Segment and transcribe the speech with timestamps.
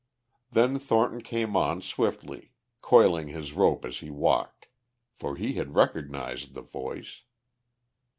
[0.51, 4.65] Then Thornton came on swiftly, coiling his rope as he walked.
[5.13, 7.21] For he had recognized the voice.